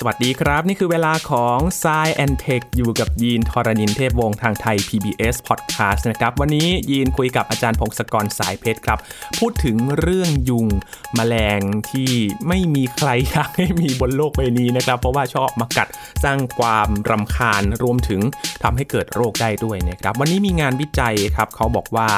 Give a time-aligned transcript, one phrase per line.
[0.00, 8.98] สวัสดีครับ นี่คือเวลาของ s ซแอนเทคอยู่กับยีนทรณินเทพวงศ์ทางไทย PBS Podcast นะครับ วันนี้ยีนคุยกับอาจารย์พงศกรสายเพชรครับ
[9.38, 10.66] พูดถึงเรื่องยุง
[11.18, 12.10] มแมลงที่
[12.48, 15.88] ไม่มีใครอยากให้มีบนโลกใบนี้นะครับ เพราะว่าชอบมากัด
[16.24, 18.20] สร้างความรำคาญรวมถึง
[18.62, 22.08] ทำให้เกิดโรคได้ด้วยนะครับ วันนี้มีงานวิจัยครับเขาบอกว่า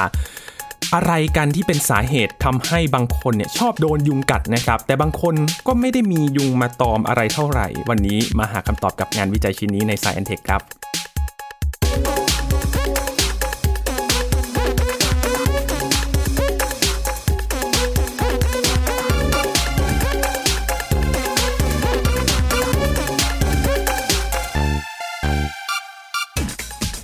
[0.95, 5.35] อะไรกันที่เป็นสาเหตุทำให้บางคนเนี่ยชอบโดนยุงกัดนะครับ แต่บางคน
[5.67, 10.61] ก็ไม่ได้มียุงมาตอมอะไรเท่าไหร่ วันนี้มาหาคำตอบกับงานวิจัยชิ้นนี้ในสายแอนเทคครับ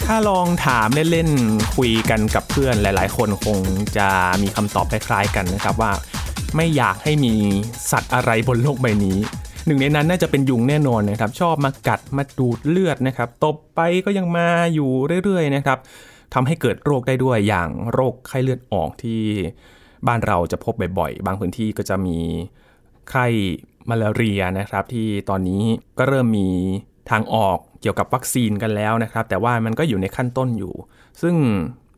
[0.10, 3.60] ถ้าลองถามเล่นๆคุยกันกับเพื่อนหลาย ๆ คนคง
[3.98, 4.10] จะ
[4.42, 5.92] มีคำตอบคล้ายๆกันนะครับว่า
[6.56, 7.34] ไม่อยากให้มี
[7.92, 9.18] สัตว์อะไรบนโลกใบนี้
[9.66, 14.90] หนึ่งในนั้นน่าจะเป็นยุงแน่นอนนะครับ ชอบมากัดมาดูดเลือดนะครับตบไปก็ยังมาอยู่
[15.24, 15.78] เรื่อยๆนะครับ
[16.34, 19.22] ทำให้เกิดโรคได้ด้วยอย่างโรคไข้เลือดออกที่
[20.08, 22.18] บ้านเราจะพบบ่อยๆ บางพื้นที่ก็จะมี
[23.10, 23.26] ไข้
[23.90, 25.64] มาลาเรียนะครับ ที่ตอนนี้
[25.98, 26.50] ก็เริ่มมี
[27.12, 30.74] ทางออก กี่ยวกับวัคซีนกันแล้วนะครับ แต่ว่ามันก็อยู่ในขั้นต้นอยู่
[31.22, 31.36] ซึ่ง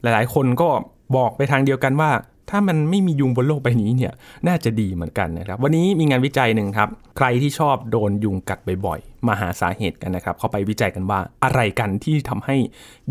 [0.01, 0.69] หลายๆ คนก็
[1.15, 2.11] บอกไปทางเดียวกันว่า
[2.49, 4.13] ถ้ามันไม่มียุงบนโลกใบนี้เนี่ย
[4.47, 12.57] น่าจะดีเหมือนกันนะครับ วันนี้มีงานวิจัยหนึ่งครับ ใครที่ชอบโดนยุงกัดบ่อยๆมาหาสาเหตุกันนะครับ เข้าไปวิจัยกันว่าอะไรกันที่ทำให้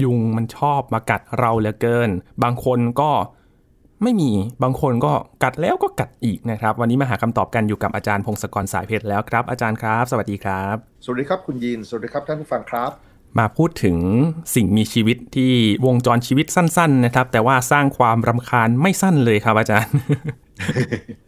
[0.02, 2.10] ยุงมันชอบมากัดเราเหลือเกิน
[2.42, 3.10] บางคนก็
[4.02, 4.30] ไม่มี
[4.62, 12.90] บางคนก็กัดแล้วก็กัดอีกนะครับ วันนี้มาหาคำตอบกันอยู่กับอาจารย์พงศกรสายเพชรแล้วครับ อาจารย์ครับ สวัสดีครับ สวัสดีครับคุณยีน สวัสดีครับท่านผู้ฟังครับ
[13.38, 13.96] มาพูดถึง
[14.54, 15.52] สิ่งมีชีวิตที่
[15.86, 19.94] วงจรชีวิตสั้น ๆ นะครับ แต่ว่าสร้างความรำคาญไม่สั้นเลยครับ อาจารย์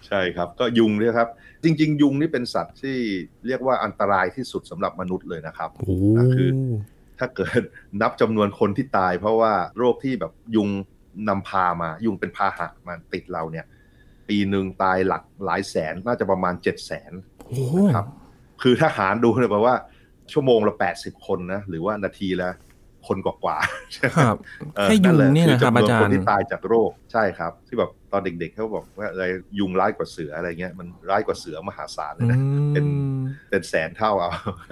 [0.07, 1.29] ใช่ครับ ก็ยุงเนี่ยครับ
[1.65, 2.97] จริง ๆ ยุงนี่เป็นสัตว์ที่
[3.47, 5.71] เรียกว่าอันตรายที่สุดสำหรับมนุษย์เลยนะครับ
[6.35, 6.49] คือ
[7.19, 7.63] ถ้าเกิด
[8.01, 10.69] นับจำนวนคนที่ตาย เพราะว่าโรคที่แบบยุง
[11.29, 13.67] นำพามา ยุงเป็นพาหะมาติดเราเนี่ย
[14.29, 17.13] ปีหนึ่งตายหลักหลายแสนน่าจะประมาณเจ็ดแสน
[17.95, 18.07] ครับ
[18.63, 19.75] คือถ้าหารดูเนี่ยแปลว่า
[20.33, 22.51] ชั่วโมงละแปดสิบคนนะ หรือว่านาทีละ
[23.09, 24.37] คนกว่าๆครับ
[24.85, 29.25] แค่ยุงนี่นะครับอาจารย์คนที่ตายจากโรคใช่ครับ ที่แบบตอนเด็กๆเขาบอกว่าอะไร
[29.59, 32.39] ยุงร้ายกว่าเสืออะไรเงี้ยมันร้ายกว่าเสือมหาศาลเลยนะ
[32.75, 32.87] เป็น
[33.51, 34.31] เป็นแสนเท่าเอา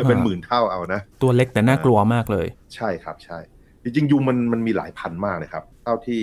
[0.08, 3.38] เป็นหมื่นเท่าเอานะ ตัวเล็กแต่น่ากลัวมากเลย ใช่ครับใช่
[3.82, 6.22] จริงๆยุงมันมันมีหลายพันมากเลยครับ เท่าที่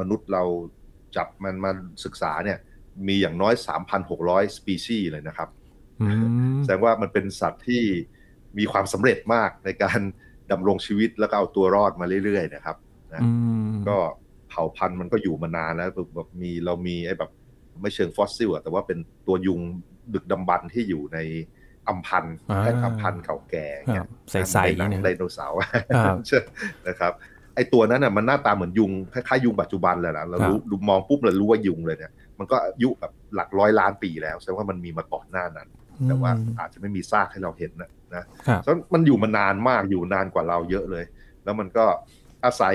[0.00, 0.44] มนุษย์เรา
[1.16, 1.70] จับมันมา
[2.04, 2.58] ศึกษาเนี่ย
[3.08, 3.54] มีอย่างน้อย
[4.04, 5.48] 3,600 สปีชีส์เลยนะครับ
[6.62, 7.82] แสดงว่ามันเป็นสัตว์ที่
[8.58, 10.00] มีความสำเร็จมากในการ
[10.50, 12.76] ดำรงชีวิตแล้วก็เอาตัวรอดมาเรื่อยๆนะครับ
[13.12, 13.22] นะ
[13.88, 13.96] ก็
[14.48, 17.30] เผ่าพันธุ์มันก็อยู่มานานแล้วแบบมีเรามีไอ้แบบ
[17.80, 19.60] ไม่เชิงฟอสซิลอะแต่ว่าเป็นตัวยุง
[20.14, 21.18] ดึกดำบรรที่อยู่ใน
[21.88, 25.58] อัมพันธ์แค่อัมพันธ์เก่าแก่เนี่ยใส่ๆในไดโนเสาร์
[25.90, 27.12] นะครับ
[27.54, 35.68] ไอตัวนั้นน่ะมันหน้าตาเหมือนยุงคล้ายๆยุงปัจจุบันเลยนะเรารู้ดูมองปุ๊บเรารู้ว่ายุงเลยเนี่ย มันก็อายุแบบหลักร้อยล้านปีแล้วแสดงว่ามันมีมาก่อนหน้านั้น
[36.06, 38.24] แต่ว่าอาจจะไม่มีซากให้เราเห็นนะนะ
[38.62, 41.04] เพราะมันอยู่มานานมากอยู่นานกว่าเราเยอะเลย
[41.44, 41.84] แล้วมันก็
[42.44, 42.74] อาศัย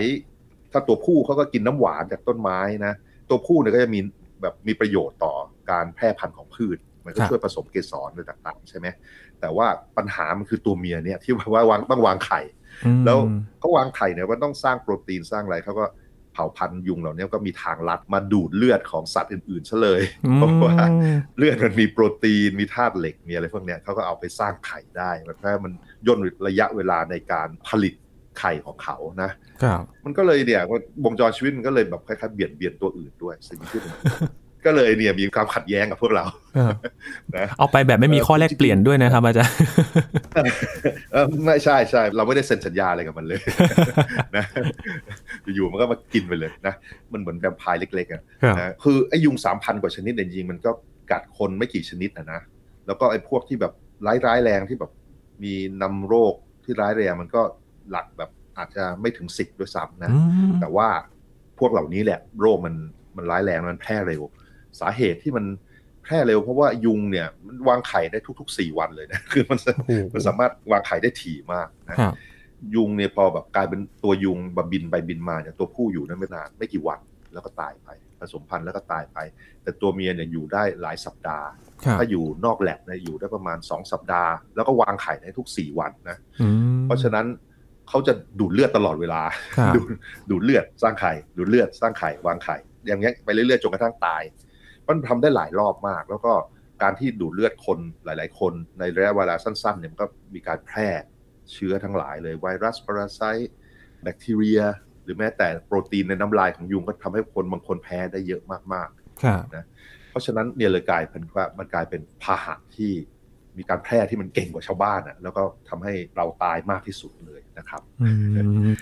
[0.72, 2.94] ถ้าตัวผู้เขาก็กินน้ำหวานจากต้นไม้นะ
[3.30, 4.00] ตัวผู้เนี่ยก็จะมี
[4.42, 5.34] แบบมีประโยชน์ต่อ
[5.72, 8.88] การแพร่พันธุ์ของพืช มันก็ช่วยผสมเกสรอะไรต่างๆ ใช่ไหม
[9.40, 9.68] แต่ว่า
[9.98, 12.42] ปัญหามันคือตัวเมียเนี่ยที่ว่าวางต้องวางไข่
[13.06, 13.18] แล้ว
[13.60, 15.86] เขาวางไข่เนี่ยว่าต้องสร้างโปรตีนสร้างอะไรเขาก็
[16.34, 20.02] เผาพันธุ์ยุงเหล่านี้ก็มีทางลัดมาดูดเลือดของสัตว์อื่นๆซะเลย
[20.36, 20.76] เพราะว่า
[21.38, 25.72] เลือดมันมีโปรตีนมีธาตุเหล็กมีอะไรพวกนี้เขาก็เอาไปสร้างไข่ได้เพราะมัน
[26.08, 27.94] ย่นระยะเวลาในการผลิต
[28.40, 29.32] ไข่ของเขานะ
[30.06, 30.62] มันก็เลยเนี่ย
[31.06, 33.82] วงจรชีวิตมันก็เลยแบบคล้ายๆเบียดเบียนตัวอื่นด้วยสิ่งที่
[34.66, 36.26] ก็เลยเนี่ยมีความขัดแย้งกับพวกเรา
[37.38, 39.54] นะเอาไปแบบไม่มีข้อแลกเปลี่ยนด้วยนะครับอาจารย์
[41.46, 43.42] ไม่ใช่ใช่เราไม่ได้เซ็นสัญญาอะไรกับมันเลย
[44.36, 44.46] นะ
[45.56, 46.74] อยู่มันก็มากินไปเลยนะ
[47.12, 48.22] มันเหมือนแวมไพร์เล็กๆอะ
[48.60, 50.72] นะคือไอ้ยุงสามพันกว่าชนิดจริงๆมันก็
[51.12, 52.42] กัดคนไม่กี่ชนิดนะนะ
[52.88, 53.74] แล้วก็ไอ้พวกที่แบบ
[54.06, 54.92] ร้ายร้ายแรงที่แบบ
[55.44, 56.34] มีนำโรค
[56.64, 57.42] ที่ร้ายแรงมันก็
[57.92, 60.12] หลักแบบอาจจะไม่ถึงสิบด้วยซ้ำนะ
[60.62, 60.88] แต่ว่า
[61.60, 62.76] พวกเหล่านี้แหละโรคมัน
[63.16, 64.22] มันร้ายแรงมันแพร่เร็ว
[64.80, 65.46] สาเหตุที่มัน
[66.04, 69.60] แพร่เร็วเพราะว่ายุงเนี่ยมันวางไข่ได้ทุกๆสี่วันเลยนะคือมัน
[70.14, 71.98] มันสามารถวางไข่ได้ถี่มากนะ
[72.76, 77.00] ยุงเนี่ยพอแบบกลายเป็นตัวยุงแบบบินไปบินมาเนี่ยตัวผู้อยู่นั้นไม่นานไม่กี่วัน
[77.34, 77.90] แล้วก็ตายไป
[78.20, 79.18] ผสมพันธุ์แล้วก็ตายไป
[79.64, 81.48] แต่ตัวเมียเนี่ยอยู่ได้หลายสัปดาห์
[81.98, 86.18] ถ้าอยู่นอกแลบเนี่ยอยู่ได้ประมาณสองสัปดาห์ แล้วก็วางไข่ได้ทุกสี่วันนะ
[86.86, 87.26] เพราะฉะนั้น
[87.90, 89.22] เขาจะดูดเลือดตลอดเวลา
[90.30, 92.58] ดูดเลือดสร้างไข่ ดูดเลือดสร้างไข่วางไข่
[92.88, 94.24] อย่างเงี้ยไปเรื่อยๆจนกระทั่งตาย
[94.90, 96.34] มันทำได้หลายรอบมาก แล้วก็
[96.84, 100.88] การที่ดูดเลือดคนหลาย ๆ คนในระยะเวลาสั้น ๆ เนี่ยมันก็มีการแพร่
[101.52, 103.52] เชื้อทั้งหลายเลยไวรัสพาราไซต์
[104.04, 104.62] แบคทีเรีย
[105.04, 108.44] หรือแม้แต่โปรตีนในน้ำลายของยุงก็ทำให้คนบางคนแพ้ได้เยอะ
[108.74, 109.66] มากๆนะ
[110.10, 112.92] เพราะฉะนั้นเนี่ยเลยกลายเป็นว่ามันกลายเป็นพาหะที่
[113.58, 117.82] มีการแพร่ที่มันเก่งกว่าชาวบ้านอะแล้วก็ทำให้เราตายมากที่สุดเลยนะครับ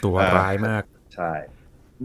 [0.04, 0.84] ตัวร้ายมาก
[1.16, 1.32] ใช่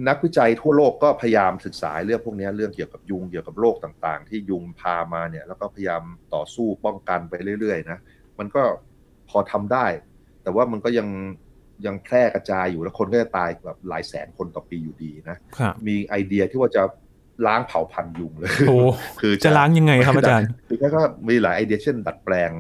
[0.09, 6.03] นักวิจัยทั่วโลกก็พยายามศึกษาเรื่องพวกนี้เรื่องเกี่ยวกับยุงเกี่ยวกับโรคต่างๆ ที่ยุงพามาเนี่ยแล้วก็พยายาม
[6.35, 7.99] ต่อสู้ป้องกันไปเรื่อยๆนะ
[8.39, 8.63] มันก็
[9.29, 9.87] พอทำได้
[10.43, 11.09] แต่ว่ามันก็ยัง
[11.87, 15.37] ยังแพร่กระจายอยู่แล้วคนก็จะตายแบบหลายแสนคนต่อปีอยู่ดีนะ
[15.87, 16.83] มีไอเดียที่ว่าจะ
[17.47, 18.51] ล้างเผาพันธุ์ยุงเลย
[19.21, 22.51] คือจะล้างยังไงครับอาจารย์คือก็มีหลายไอเดียเช่น ดัดแปลง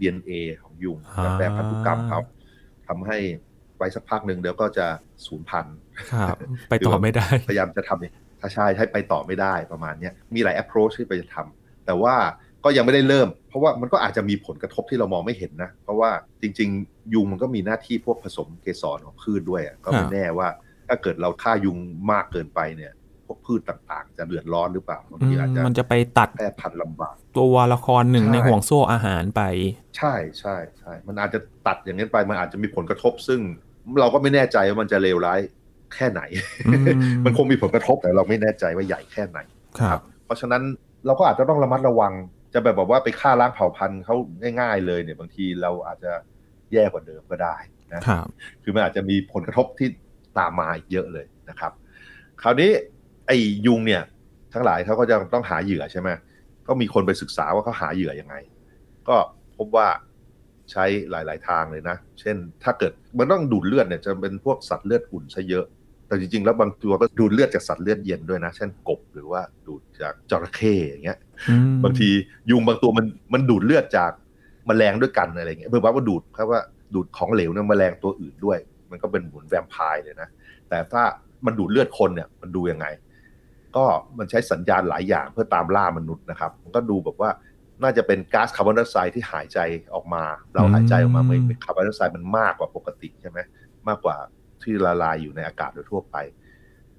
[0.00, 0.32] DNA
[0.62, 2.20] ของยุงดัดแปลงพันธุกรรมเขา
[2.88, 3.18] ทำให้
[3.76, 4.86] ไว้สักพักหนึ่งเดี๋ยวก็จะ
[5.26, 5.76] สูญพันธุ์
[6.12, 6.36] ครับ
[6.70, 12.14] ไปต่อไม่ได้ พยายามจะทำถ้าใช่ให้ไปต่อไม่ได้ประมาณนี้มีหลาย approach ที่ไปจะทำแต่ว่า
[12.64, 16.10] ก็ยังไม่ได้เริ่ม เพราะว่ามันก็อาจจะมีผลกระทบที่เรามองไม่เห็นนะ เพราะว่า
[16.42, 20.48] จริง ๆ ยุงมันก็มีหน้าที่พวกผสมเกสรของพืชด้วยก็ไม่แน่ว่า
[20.88, 21.76] ถ้าเกิดเราฆ่ายุง
[22.12, 22.92] มากเกินไปเนี่ย
[23.26, 29.42] พวกพืชต่างๆ จะเดือดร้อนหรือเปล่าบางทีอาจจะมันจะไปตัดแพร่พันธุ์ลำบากตัวละครหนึ่งในห่วงโซ่อาหารไป
[29.96, 33.40] ใช่ใช่ใช่มันอาจจะตัดอย่างนี้ไปมันอาจจะมีผลกระทบซึ่ง
[34.00, 35.40] เราก็ไม่แน่ใจว่ามันจะเลวร้าย
[35.94, 36.22] แค่ไหน
[37.24, 39.38] มันคงมีผลกระทบแต่เราไม่แน่ใจว่าใหญ่แค่ไหน
[39.80, 40.62] ครับ เพราะฉะนั้น
[41.06, 42.12] เราก็อาจจะต้องระมัดระวัง
[42.54, 44.14] จะแบบบอกว่าไปฆ่าล้างเผ่าพันธุ์เขา
[44.60, 46.12] ง่ายๆเลยเนี่ยบางทีเราอาจจะ
[46.72, 47.56] แย่กว่าเดิมก็ได้
[47.94, 48.26] นะครับ
[48.62, 49.88] คือมันอาจจะมีผลกระทบที่
[50.38, 51.72] ตามมาอีกเยอะเลยนะครับ
[52.42, 52.70] คราวนี้
[53.26, 53.36] ไอ้
[53.66, 54.02] ยุงเนี่ย
[54.52, 56.08] ทั้งหลายเขาก็จะต้องหาเหยื่อใช่ไหม
[56.66, 58.34] ก็มีคนไปศึกษาว่าเขาหาเหยื่อยังไง
[59.08, 59.16] ก็
[59.56, 59.86] พบว่า
[60.72, 65.66] ใช้หลาย ๆ ทางเลยนะ เช่น ถ้าเกิดมันต้องดูดเลือดเนี่ยจะเป็นพวกสัตว์เลือดอุ่นซะเยอะ
[66.06, 71.18] แต่จริง ๆ แล้วบางตัวก็ดูดเลือดจากสัตว์เลือดเย็นด้วยนะ เช่นกบหรือว่าดูดจากจระเข้อย่างเงี้ย
[71.84, 72.08] บางที
[72.50, 76.60] ยุงบางตัวมันมันดูดเลือดจากแมลงด้วยกันอะไรเงี้ยเพื่อว่าดูดครับว่า
[76.94, 78.58] ดูดของเหลวเนี่ยมแมลงตัวอื่นด้วย
[78.90, 80.28] มันก็เป็นเหมือนแวมไพร์เลยนะ
[80.68, 81.02] แต่ถ้า
[81.46, 82.86] มันดูดเลือดคนเนี่ยมันดูยังไง
[83.76, 83.84] ก็
[84.18, 87.30] มันใช้สัญญาณหลายอย่างเพื่อตามล่ามนุษย์นะครับ มันก็ดูแบบว่า
[87.84, 89.58] น่าจะเป็นก๊าซคาร์บอนไดออกไซด์ที่หายใจ
[89.94, 93.38] ออกมา เราหายใจออกมาเมื่อคาร์บอนไดออกไซด์มันมากกว่าปกติใช่ไหม
[93.88, 94.16] มากกว่า
[94.62, 96.16] ที่ละลายอยู่ในอากาศโดยทั่วไป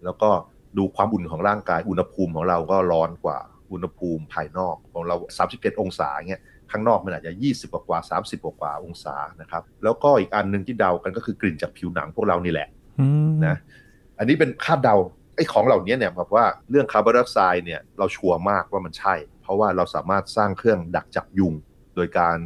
[0.04, 0.30] แล้วก็
[0.78, 3.38] ดูความอุ่นของร่างกาย อุณหภูมิของเราก็ร้อนกว่า
[3.72, 5.16] อุณหภูมิภายนอกของเรา
[5.50, 6.42] 37 องศาเงี้ย
[6.72, 12.68] ข้างนอกมันอาจจะ 20 กว่า30กว่าองศานะครับ แล้วก็อีกอันหนึ่งที่เดากันก็คือกลิ่นจากผิวหนังพวกเรานี่แหละ
[13.46, 13.56] นะ
[14.18, 14.96] อันนี้เป็นคาดเดา
[15.36, 21.54] ไอ้ของเหล่านี้เนี่ยแบบว่าเรื่องคาร์บอนไดออกไซด์เนี่ยเราชัวร์มากว่ามันใช่ เพราะว่าเราสามารถสร้างเครื่องดักจับยุง
[21.96, 22.38] โดยการ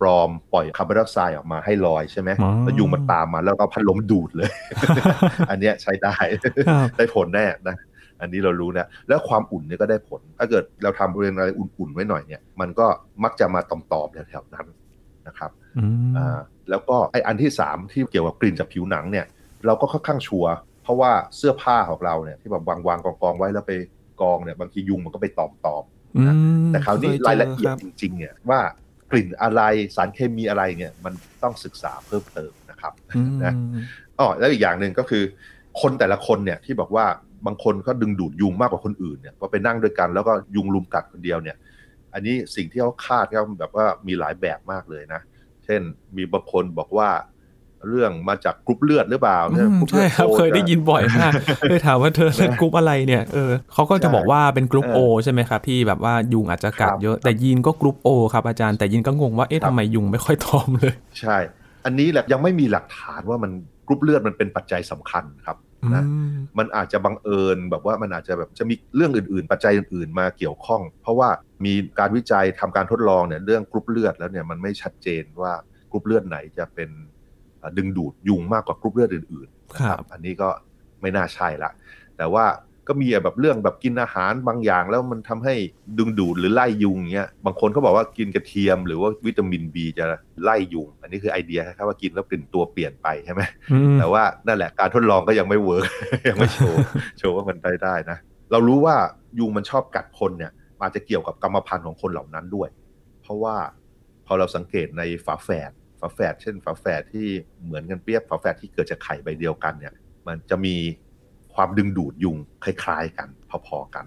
[0.00, 2.30] ปลอมปล่อยคาร์บอนไดออกไซด์ออกมาให้ลอยใช่ไหม
[2.62, 4.50] แล้วยุงมันตามมาแล้วก็พัดลมดูดเลย
[5.50, 6.14] อันนี้ใช้ได้
[6.96, 7.76] ได้ผลแน่นะ
[8.20, 12.86] อันนี้เรารู้นะแล้วความอุ่นเนี่ยก็ได้ผล ถ้าเกิดเราทำบริเวณอะไรอุ่นๆไว้หน่อยเนี่ย มันก็
[13.24, 14.66] มักจะมาตอมๆแถวๆนั้น
[15.26, 15.50] นะครับ
[16.16, 16.38] อ่า
[16.70, 19.26] แล้วก็ไออันที่สามที่เกี่ยวกับกลิ่นจากผิวหนังเนี่ย
[19.66, 20.52] เราก็ค่อนข้างชัวร์
[20.82, 23.72] เพราะว่าเสื้อผ้าของเราเนี่ยที่แบบวางวางกองกองไว้แล้วไป
[24.22, 26.01] กองเนี่ยบางทียุงมันก็ไปตอมตอมนะ
[26.68, 28.60] แต่คราวนี้รายละเอียดจริงๆเนี่ยว่า
[29.10, 29.62] กลิ่นอะไร
[29.96, 32.92] สารเคมีอะไรเนี่ยมันต้องศึกษาเพิ่มเติมนะครับ
[33.44, 33.54] นะ
[34.18, 35.22] อ๋อแล้วอีกอย่างหนึ่งก็คือ
[35.80, 37.06] คนแต่ละคนเนี่ยที่บอกว่า
[37.46, 41.56] บางคนก็ดึงดูดยุงมากกว่าคนอื่นเนี่ยว่าไปนั่งด้วยกันแล้วก็ยุงรุมกัดคนเดียวเนี่ย
[42.14, 45.20] อันนี้สิ่งที่เขาคาดก็แบบว่ามีหลายแบบมากเลยนะ
[45.64, 45.80] เช่น
[46.16, 47.08] มีบางคนบอกว่า
[47.88, 49.38] เรื่องมาจากกรุ๊ปเลือดหรือเปล่า
[49.90, 51.32] ใช่ครับเคยได้ยินบ่อยมาก
[51.68, 61.36] เคยถามว่าเธอเป็นกรุ๊ปอะไรเนี่ยเออเขาก็จะบอกว่าเป็นกรุ๊ปโอใช่ไหมครับที่แบบว่ายุงอาจจะกัดเยอะแต่ยีนก็กรุ๊ปโอครับอาจารย์แต่ยีนก็งงว่าเอ๊ะทำไมยุงไม่ค่อยตอมเลย ใช่
[61.84, 63.50] อันนี้แหละยังไม่มีหลักฐานว่ามัน
[63.86, 65.56] กรุ๊ปเลือดมันเป็นปัจจัยสำคัญครับ
[65.94, 66.04] นะ
[66.58, 71.28] มันอาจจะบังเอิญแบบว่ามันอาจจะแบบจะมีเรื่องอื่น ๆ ปัจจัยอื่นๆ มาเกี่ยวข้อง เพราะว่า
[71.64, 75.52] มีการวิจัยทำการทดลองเนี่ยเรื่องกรุ๊ปเลือดแล้วเนี่ยมันไม่ชัดเจนว่า
[75.90, 76.90] กรุ๊ปเลือดไหนจะเป็น
[77.78, 80.48] ดึงดูดยุงมากกว่ากรุ๊ปเลือดอื่นๆครับอันนี้ก็
[81.00, 81.70] ไม่น่าใช่ละ
[82.16, 82.46] แต่ว่า
[82.88, 85.54] ก็มีแบบเรื่องแบบกินอาหารบางอย่างแล้วมันทำให้
[85.98, 90.04] ดึงดูดหรือไล่ยุงเงี้ย บางคนเขาบอกว่ากินกระเทียมหรือว่าวิตามินบีจะ
[90.42, 93.42] ไล่ยุง อันนี้คือไอเดียครับว่ากินแล้วกลิ่นตัวเปลี่ยนไปใช่ไหม
[93.98, 95.84] แต่ว่านั่นแหละการทดลองก็ยังไม่เวิร์ก
[96.28, 96.78] ยังไม่โชว์
[97.18, 98.18] โชว์ว่ามันได้ได้นะ
[98.50, 98.96] เรารู้ว่า
[99.38, 102.68] ยุงมันชอบกัดคนเนี่ยอาจจะเกี่ยวกับกรรมพันธุ์ของคนเหล่านั้นด้วย
[103.22, 103.56] เพราะว่า
[104.26, 105.70] พอเราสังเกตในฝาแฝด
[106.02, 107.26] ฝาแฝดเช่นฝาแฝดที่
[107.64, 109.94] เหมือนกันเปียบฝาแฝดที่เกิดจากไข่ใบเดียวกันเนี่ย
[110.26, 110.76] มันจะมี
[111.54, 113.28] ความดึงดูดยุงคล้ายๆกัน
[113.66, 114.04] พอๆกัน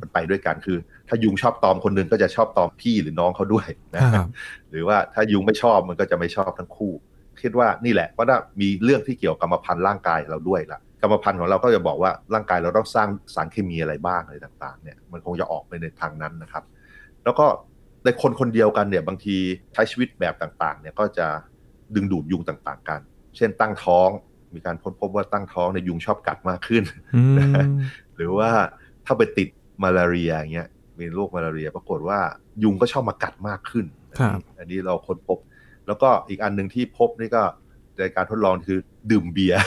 [0.00, 0.78] มันไปด้วยกันคือ
[1.08, 4.26] ถ้ายุงชอบตอมคนนึงก็จะชอบตอมพี่หรือน้องเขาด้วยนะครับ
[4.70, 6.92] หรือว่าถ้ายุงไม่ชอบมันก็จะไม่ชอบทั้งคู่
[7.42, 16.64] คิดว่านี่แหละว่าถ้ามีเรื่องที่เกี่ยวกับกรรมพันธุ์ร่างกายเราด้วยละกรรมพันธุ์ของเราก็จะบอกว่าร่างกายเราต้องสร้างสารเคมีอะไรบ้างอะไรต่าง ๆ เนี่ยมันคงจะออกไปในทางนั้นนะครับ
[17.24, 17.46] แล้วก็
[18.06, 19.36] ในคนคนเดียวกันเนี่ยบางที
[19.74, 21.26] ใช้ชีวิตแบบต่างๆเนี่ยก็จะ
[21.94, 23.00] ดึงดูดยุงต่างๆกัน
[23.36, 24.08] เช่นตั้งท้อง
[24.54, 26.82] มีการพบว่าตั้งท้องในยุงชอบกัดมากขึ้น
[28.16, 28.50] หรือว่า
[29.06, 29.48] ถ้าไปติด
[29.82, 32.18] มาลาเรียอย่างเงี้ยมีโรคมาลาเรีย ปรากฏว่า
[32.62, 33.86] ยุงก็ชอบมากัดมากขึ้น
[34.58, 35.38] อันนี้เราค้นพบ
[35.86, 37.42] แล้วก็อีกอันหนึ่งที่พบนี่ก็
[37.98, 38.78] ในการทดลองคือ
[39.10, 39.60] ดื่มเบียร์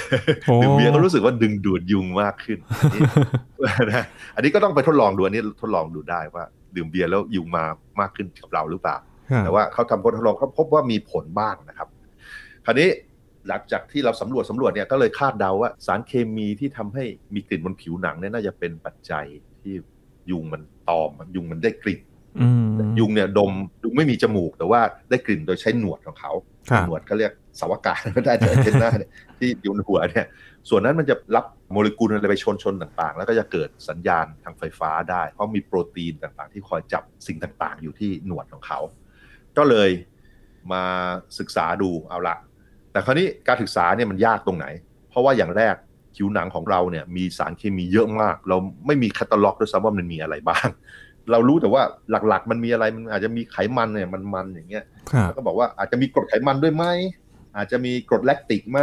[0.64, 2.60] ดื่มเบียร์ก็รู้สึกว่าดึงดูดยุงมากขึ้น
[3.92, 4.06] นะ
[4.36, 6.44] อันนี้ก็ต้องไปทดลองดูอันนี้ทดลองดูได้ว่า
[6.76, 7.64] ดื่มเบียร์แล้วยุงมา
[8.00, 8.98] มากขึ้นกับเราหรือเปล่า
[9.44, 11.88] แต่ว่าเขาทำทดลองเขาพบว่ามีผลบ้างนะครับ
[12.66, 12.90] คราวนี้
[13.48, 19.26] หลังจากที่เราสำรวจสำรวจเนี่ยก็เลยคาดเดาว่าสารเคมีที่ทำให้มีกลิ่นบนผิวหนังเนี่ยน่าจะเป็นปัจจัย
[19.62, 19.74] ที่
[20.32, 22.02] ยุงมันตอมยุงมันได้กลิ่น
[23.00, 23.52] ยุงเนี่ยดม
[23.84, 26.32] ยุงไม่มีจมูกแต่ว่าได้กลิ่นโดยใช้หนวดของเขา
[26.88, 28.92] หนวดเขาเรียก สาวกาก็ได้แต่เช่นหน้า
[29.40, 30.28] ที่อยู่ในหัวเนี่ย
[30.70, 38.80] ส่วนนั้นมันจะรับโมเลกุลอะไรไปชนชนต่างๆ แล้วก็จะเกิดสัญญาณทางไฟฟ้าได้ เพราะมีโปรตีนต่างๆ ที่คอยจับสิ่งต่างๆ อยู่ที่หนวดของเขา
[39.58, 39.90] ก็เลย
[40.72, 40.84] มา
[41.40, 42.36] ศึกษาดูเอาละ
[42.92, 44.66] แต่คราวนี้การศึกษาเนี่ยมันยากตรงไหน
[45.10, 45.76] เพราะว่าอย่างแรก
[46.16, 50.68] ผิวหนังของเราเนี่ยมีสารเคมีเยอะมาก เราไม่มีคัตล็อกด้วยซ้ำว่ามันมีอะไรบ้าง
[51.32, 51.82] เรารู้แต่ว่า
[52.30, 54.84] หลักๆ มันมีอะไรมันอาจจะมีไขมันเนี่ยมันมันอย่างเงี้ย
[55.22, 56.86] แล้วก็บอกว่าอาจจะมีกรดไขมันด้วยไหม
[57.58, 58.80] อาจจะมีกรดแลคติกไหม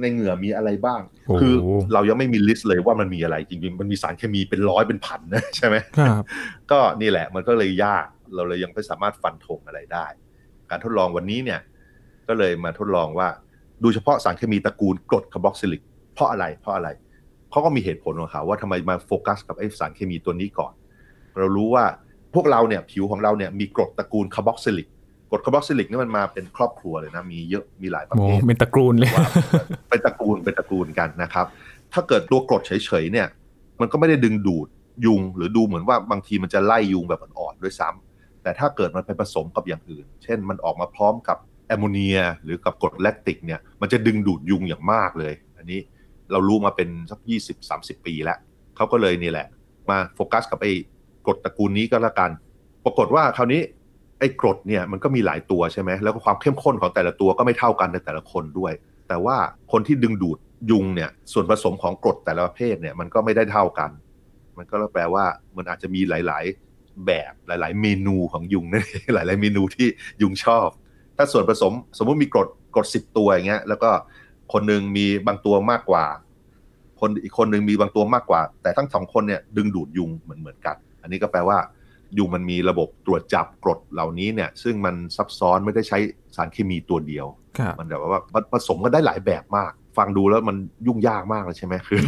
[0.00, 1.00] ในเหงื่อมีอะไรบ้าง
[1.40, 1.54] คือ
[1.92, 5.76] เรายังไม่มีลิสต์เลยว่ามันมีอะไรจริงๆ มันมีสารเคมีเป็นร้อยเป็นพันนะใช่ไหม
[6.70, 10.06] ก็นี่แหละมันก็เลยยากเราเลยยังไม่สามารถฟันธงอะไรได้
[10.70, 11.60] การทดลองวันนี้เนี่ย
[12.28, 13.28] ก็เลยมาทดลองว่า
[13.82, 15.82] ดูเฉพาะสารเคมีตระกูลกรดคาร์บอกซิลิก
[16.14, 16.88] เพราะอะไรเพราะอะไร
[17.50, 20.72] เขาก็มีเหตุผลของเขาว่าทำไมมาโฟกัสกับไอ้สารเคมีตัวนี้ก่อน
[21.38, 21.84] เรารู้ว่า
[22.34, 24.88] พวกเราเนี่ยผิวของเราเนี่ยมีกรดตระกูลคาร์บอกซิลิก
[25.34, 29.10] กรดคาร์บอกซิลิกนี่มันมาเป็นครอบครัวเลยนะ มีเยอะมีหลายประเภทเป็นตระกูลเลย
[29.90, 31.46] เป็นตระกูลเป็นตระกูลกันนะครับ
[31.92, 33.26] ถ้าเกิดตัวกรดเฉยๆเนี่ย
[33.80, 34.68] มันก็ไม่ได้ดึงดูด
[35.06, 41.38] ยุง หรือดูเหมือนว่าบางทีมันจะไล่ยุงแบบอ่อนๆด้วยซ้ำแต่ถ้าเกิดมันไปผสมกับอย่างอื่น เช่นมันออกมาพร้อมกับ
[41.68, 45.80] แอมโมเนียหรือกับกรดแลคติกเนี่ยมันจะดึงดูดยุงอย่างมากเลย อันนี้
[46.32, 48.38] เรารู้มาเป็นสักยี่สิบสามสิบปีแล้ว
[48.76, 49.46] เขาก็เลยนี่แหละ
[49.90, 50.72] มาโฟกัสกับไอ้
[51.26, 52.30] กรดตระกูลนี้ก็แล้วกัน
[52.84, 58.72] ปรากฏว่าคราวนี้ไอ้กรดเนี่ยมันก็มีหลายตัวใช่ไหมแล้วก็ความเข้มข้นของแต่ละตัวก็ไม่เท่ากันในแต่ละคนด้วย
[59.08, 59.36] แต่ว่า
[59.72, 60.38] คนที่ดึงดูด
[60.70, 63.90] ยุงเนี่ยส่วนผสมของกรดแต่ละประเภทเนี่ยมันก็ไม่ได้เท่ากัน
[64.56, 65.24] มันก็แปลว่า
[65.56, 69.88] มันอาจจะมีหลาย ๆ แบบหลาย ๆ เมนูของยุงนั่นหลาย ๆ เมนูที่
[70.22, 70.68] ยุงชอบ
[71.16, 73.90] ถ้าส่วนผสมสมมุติมีกรดกรดสิบตัวอย่างเงี้ยแล้วก็
[74.52, 76.04] คนหนึ่งมีบางตัวมากกว่า
[77.00, 81.58] คนอีกคนหนึ่งมีบางตัวมากกว่า แต่ทั้งสองคนเนี่ยดึงดูดยุงเหมือนเหมือนกัน อันนี้ก็แปลว่า
[82.18, 85.98] ยุงมันมีระบบตรวจจับกรดเหล่านี้เนี่ย ซึ่งมันซับซ้อนไม่ได้ใช้
[86.36, 87.26] สารเคมีตัวเดียว
[87.78, 88.20] มันแบบว่า
[88.52, 90.56] ผสมกันได้หลายแบบมาก ฟังดูแล้วมัน
[90.86, 92.00] ยุ่งยากมากเลยใช่ไหมคือ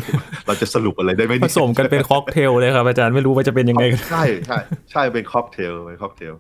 [0.47, 4.59] เราจะสรุปอะไรได้ไหมผสมกันเป็นค็อกเทลเลยครับอาจารย์ไม่รู้ว่าจะเป็นยังไงใช่ใช่
[4.91, 6.35] ใช่เป็นค็อกเทลเป็นค็อกเทล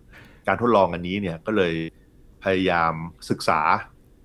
[0.47, 1.75] การทดลองอันนี้เนี่ยก็เลย
[2.45, 2.93] พยายาม
[3.31, 3.61] ศึกษา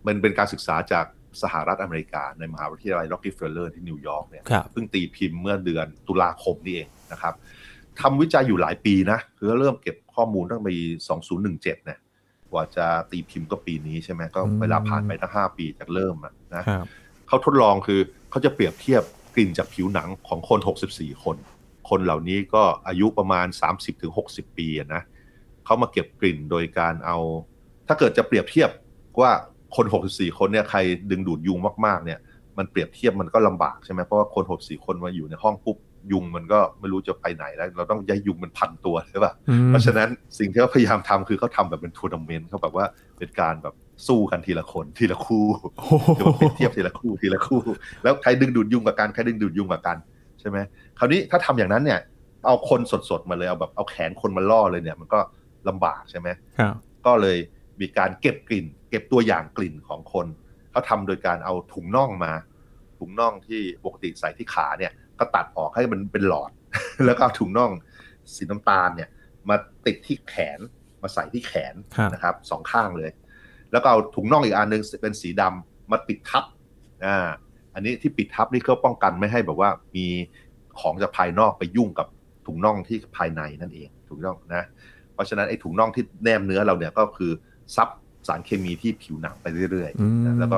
[0.07, 1.05] มันเป็นการศึกษาจาก
[1.43, 7.33] สหรัฐอเมริกา ในมหาวิทยาลัยร็อกกี้เฟลเลอร์ที่นิวยอร์กเนี่ยเพิ่งตีพิมพ์เมื่อเดือนตุลาคมนี่เองนะครับ
[8.01, 10.75] ทำวิจัยอยู่หลายปีนะคือเริ่มเก็บข้อมูลตั้งปี
[11.25, 11.99] 2017เนี่ย
[12.51, 16.15] กว่าจะตีพิมพ์ก็ปีนี้ใช่ไหมก็เวลาผ่านไปตั้ง5ปีจากเริ่ม
[16.55, 16.63] นะ
[17.27, 19.03] เขาทดลองคือเขาจะเปรียบเทียบ
[19.35, 20.59] กลิ่นจากผิวหนังของคน
[20.91, 21.37] 64 คน
[21.89, 23.47] คนเหล่านี้ก็อายุประมาณ
[24.01, 25.01] 30-60 ปีนะ
[25.65, 27.17] เขามาเก็บกลิ่นโดยการเอา
[27.87, 28.69] ถ้าเกิดจะเปรียบเทียบ
[29.21, 29.31] ว่า
[29.75, 30.79] คน 64 คนเนี่ยใคร
[31.11, 32.19] ดึงดูดยุงมากๆเนี่ย
[32.57, 35.77] มันเปรียบเทียบมันก็ลำบากใช่ไหมเพราะว่าคน 64 คนมาอยู่ในห้องปุ๊บ
[36.11, 39.33] ยุงมันก็ไม่รู้จะไปไหนแล้ว เราต้องย้ายยุงมันพันตัวใช่ป่ะ
[39.67, 42.85] เพราะฉะนั้นสิ่งที่เขาพยายามทำคือเขาทำแบบเป็นทัวร์นาเมนต์เขาแบบว่า
[43.17, 43.75] เป็นการแบบ
[44.07, 45.45] สู้กันทีละคนทีละคู่
[46.19, 47.59] จะเปรียบเทียบทีละคู่ทีละคู่
[48.03, 49.97] แล้วใครดึงดูดยุงกว่ากันใครดึงดูดยุงกว่ากัน
[50.39, 50.57] ใช่ไหม
[50.97, 51.99] คราวนี้ถ้าทำอย่างนั้นเนี่ย
[52.45, 55.19] เอาคนสดๆมาเลยเอาแบบเอาแขนคนมาล่อเลยเนี่ย มันก็
[55.69, 56.27] ลำบากใช่ไหม
[57.05, 57.37] ก็เลย
[57.81, 60.27] มีการเก็บกลิ่น เก็บตัวอย่างกลิ่นของคน
[60.71, 62.31] เขาทำโดยการเอาถุงน่องมา
[62.99, 66.51] ถุงน่องที่ปกติใส่ที่ขาเนี่ย ก็ตัดออกให้มันเป็นหลอด
[67.05, 67.71] แล้วก็เอาถุงน่อง
[68.35, 69.09] สีน้ำตาลเนี่ย
[69.49, 70.59] มาติดที่แขน
[71.01, 71.75] มาใส่ที่แขน
[72.13, 73.11] นะครับสองข้างเลย
[73.71, 76.43] แล้วก็เอาถุงน่องอีกอันนึงเป็นสีดำมาปิดทับ
[77.05, 77.27] อ่า
[77.73, 80.05] อันนี้ที่ปิดทับนี่ก็ป้องกันไม่ให้แบบว่ามี
[80.79, 82.07] ของจากภายนอกไปยุ่งกับ
[82.45, 84.63] ถุงน่องที่ภายในนั่นเองถุงน่องนะ
[85.13, 87.31] เพราะฉะนั้นไอ้ถุงน่องที่แนมเนื้อเราเนี่ยก็คือ
[87.75, 87.89] ซับ
[88.27, 90.57] สารเคมีที่ผิวหนังไปเรื่อยๆแล้วก็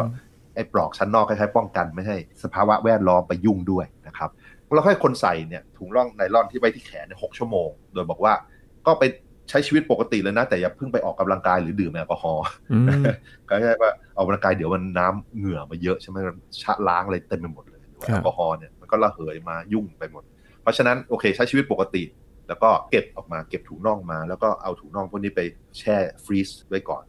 [0.55, 4.29] ไอ้ปลอกชั้นนอกคล้ายๆป้องกันไม่ให้สภาวะแวดล้อมไปยุ่งด้วยนะครับ
[4.74, 8.34] เราให้คนใส่เนี่ยถุงร่องไนล่อนที่ไว้ที่แขนหกชั่วโมง โดยบอกว่า
[8.88, 9.03] ก็ไป
[9.50, 12.46] ใช้ชีวิตปกติเลยนะ แต่อย่าเพิ่งไปออกกำลังกายหรือดื่มแอลกอฮอล์
[13.50, 16.18] ก็แค่ว่าออกกำลังกายเดี๋ยวมันน้ำเหงื่อมาเยอะใช่ไหม
[16.62, 20.24] ชะล้างอะไรเต็มไปหมดเลยแอลกอฮอล์เนี่ยมันก็ระเหยมายุ่งไปหมด
[20.62, 22.03] เพราะฉะนั้นโอเค ใช้ชีวิตปกติ
[22.48, 25.42] แล้วก็เก็บออกมาเก็บถุงน่องมา แล้วก็เอาถุงน่องพวกนี้ไป
[25.80, 27.03] แช่ฟรีซไว้ก่อน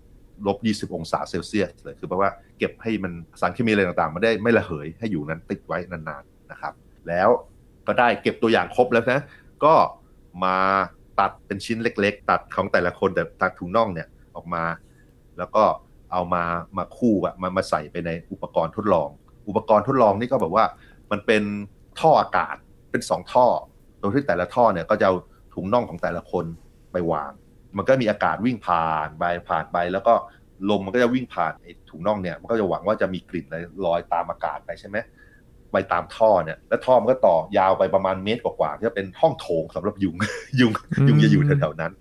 [0.46, 6.72] ลบ 20 องศาเซลเซียสเลย คือแปลว่าเก็บให้มันสารเคมีอะไรต่างๆ มันได้ไม่ระเหยให้อยู่นั้นติดไว้นานๆ นะครับ
[7.08, 7.28] แล้ว
[7.88, 9.20] ก็ได้เก็บตัวอย่างครบแล้วนะ
[9.64, 9.74] ก็
[10.44, 10.56] มา
[11.20, 14.64] ตัดเป็นชิ้นเล็ก ๆ ตัดของแต่ละคนแต่ตัดถุงน่องเนี่ยออกมา
[15.38, 15.64] แล้วก็
[16.12, 16.44] เอามา
[16.76, 19.08] มาคู่อะมามาใส่ไปในอุปกรณ์ทดลอง
[19.48, 20.64] อุปกรณ์ทดลองนี่ก็แบบว่า
[21.10, 21.42] มันเป็น
[22.00, 22.56] ท่ออากาศ
[22.90, 23.46] เป็นสองท่อ
[23.98, 25.14] โดยที่แต่ละท่อเนี่ยก็จะเอา
[25.54, 26.44] ถุงน่องของแต่ละคน
[26.92, 27.32] ไปวาง
[27.76, 30.14] มันก็มีอากาศวิ่งผ่านไปผ่านไป แล้วก็
[30.70, 34.96] ลมมันก็จะวิ่งผ่านไอ้ถุงน่องเนี่ยมันก็จะหวังว่าจะมีกลิ่นอะไรลอยตามอากาศไปใช่ไหม
[35.74, 40.14] ไปตามท่อเนี่ย แล้วท่อมันก็ต่อยาวไปประมาณเมตรกว่าๆที่เป็นห้องโถงสำหรับยุง
[40.60, 40.72] ยุง
[41.08, 41.92] ยุงจะอยู่แถวๆนั้น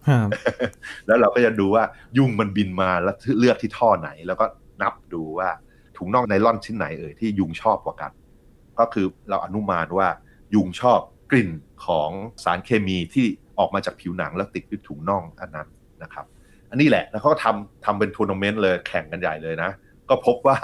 [1.08, 1.84] แล้วเราก็จะดูว่า
[2.18, 4.46] ยุงมันบินมาแล้วเลือกที่ท่อไหน แล้วก็
[4.82, 5.50] นับดูว่า
[5.98, 8.12] ถุงน่องไนล่อนชิ้นไหนเอ่ยที่ยุงชอบกว่ากัน
[8.80, 10.08] ก็คือเราอนุมานว่า
[10.56, 11.00] ยุงชอบ
[11.32, 11.50] กลิ่น
[11.86, 12.10] ของ
[12.44, 13.26] สารเคมีที่
[13.60, 15.68] ออกมาจากผิวหนังแล้วติดที่ถุงน่องอันนั้น
[16.04, 16.26] นะครับ
[16.70, 19.72] อันนี้แหละแล้วเขาก็ทำทำเป็นทัวร์นาเมนต์เลยแข่งกันใหญ่เลยนะ
[20.10, 20.58] ก็พบว่า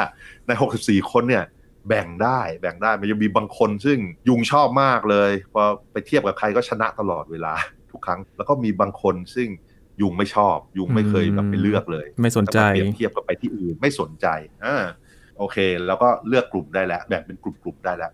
[0.47, 0.51] ใน
[0.81, 1.43] 64 คนเนี่ย
[1.89, 7.53] แบ่งได้แบ่งได้มันจะมีบางคนซึ่งยุงชอบมากเลยพอไปเทียบกับใครก็ชนะตลอดเวลา
[7.91, 9.49] ทุกครั้ง แล้วก็มีบางคนซึ่ง
[10.01, 14.27] ยุงไม่ชอบ ยุงไม่เคยแบบไปเลือกเลย ไม่สนใจเปรียบเทียบกับไปที่อื่นไม่สนใจ
[14.65, 14.75] อ่า
[15.37, 18.11] โอเค แล้วก็เลือกกลุ่มได้แล้วแบ่งเป็นกลุ่มๆได้แล้ว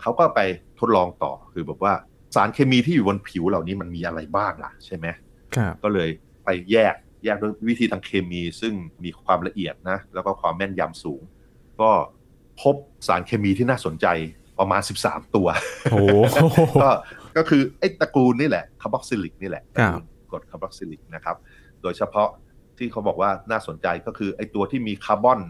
[0.00, 0.40] เขาก็ไป
[0.78, 1.94] ทดลองต่อคือแบบว่า
[2.34, 5.06] สารเคมีที่อยู่บนผิวเหล่านี้มันมีอะไรบ้างล่ะใช่ไหม
[5.56, 6.08] ครับก็เลย
[6.44, 11.22] ไปแยกแยกด้วยวิธีทางเคมีซึ่งมีความละเอียดนะ แล้วก็ความแม่นยำสูง
[11.80, 11.90] ก็
[12.62, 12.74] พบ
[13.06, 14.06] สารเคมีที่น่าสนใจ
[14.58, 15.48] ประมาณ 13 ตัว
[15.92, 15.98] โอ้
[16.82, 16.90] ก็
[17.36, 21.36] ก็คือไอ้ตระกูลนี่แหละคาร์บอกซิลิกนี่แหละครับกรดคาร์บอกซิลิกนะครับ
[21.82, 22.28] โดยเฉพาะ
[22.78, 25.40] ที่เขาบอกว่าน่าสนใจก็คือไอ้ตัวที่มีคาร์บอน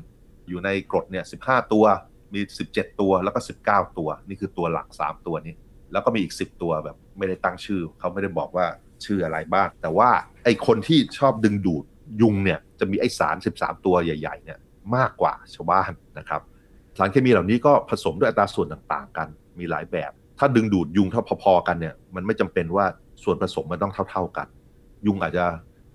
[0.49, 1.85] อยู่ในกรดเนี่ย 15 ตัว
[2.35, 5.55] มี 17 ตัวแล้วก็ 19 ตัว นี่คือตัวหลัก 3 ตัวนี้
[5.93, 8.67] แล้วก็มีอีก 10 ตัวแบบไม่ได้ตั้งชื่อ เขาไม่ได้บอกว่า
[9.05, 10.11] ชื่ออะไรบ้าง แต่ว่า
[10.45, 11.85] ไอ้คนที่ชอบดึงดูด
[12.21, 14.59] ยุงเนี่ย จะมีไอ้สาร 13 ตัวใหญ่ ๆ เนี่ย
[14.97, 16.41] มากกว่าชาวบ้านนะครับ
[16.99, 19.29] สารเคมีเหล่านี้ก็ผสมด้วยอัตราส่วนต่างๆ กัน
[19.59, 22.87] มีหลายแบบ ถ้าดึงดูดยุงเท่าพอๆกันเนี่ยมันไม่จำเป็นว่า
[23.25, 24.47] ส่วนผสมมันต้องเท่า ๆกัน
[25.07, 25.45] ยุงอาจจะ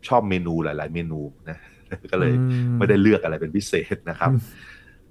[0.08, 1.58] ชอบเมนูหลาย ๆ เมนูนะ
[2.12, 2.34] ก็เลย
[2.78, 4.32] ไม่ได้เลือกอะไรเป็นพิเศษนะครับ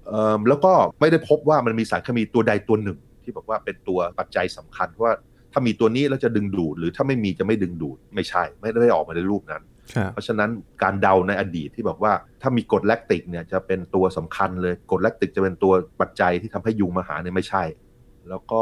[0.07, 5.11] เอิ่มแล้วก็ไม่ได้พบว่ามันมีสารเคมีตัวใดตัวหนึ่ง ที่บอกว่าเป็นตัวปัจจัยสำคัญว่า
[5.51, 9.70] ถ้ามีตัวนี้แล้วจะดึงดูด หรือถ้าไม่มีจะไม่ดึงดูดไม่ใช่ ไม่ได้ออกมาในรูปนั้นครับ
[10.13, 10.49] เพราะฉะนั้น
[10.83, 17.63] การเดาในอดีตที่บอกว่าถ้ามีกรดแลคติกเนี่ยจะเป็นตัวสำคัญเลยกรดแลคติกจะเป็นตัวปัจจัยที่ทำให้ยุงมาหาเนี่ยไม่ใช่
[18.29, 18.61] แล้วก็